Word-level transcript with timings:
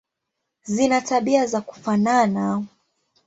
Zina 0.63 1.01
tabia 1.01 1.45
za 1.45 1.61
kufanana. 1.61 2.65